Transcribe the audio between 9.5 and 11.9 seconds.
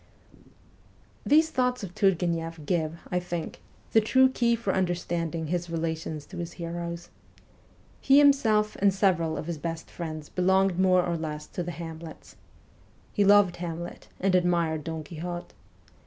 best friends belonged more or less to the